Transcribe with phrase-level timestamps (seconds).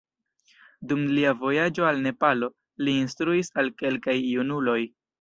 [0.91, 2.51] Dum lia vojaĝo al Nepalo,
[2.89, 4.81] li instruis al kelkaj junuloj.